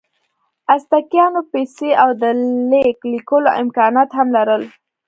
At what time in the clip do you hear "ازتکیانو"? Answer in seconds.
0.75-1.41